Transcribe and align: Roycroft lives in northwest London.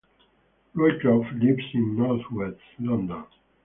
Roycroft 0.73 1.31
lives 1.35 1.63
in 1.75 1.95
northwest 1.95 2.57
London. 2.79 3.23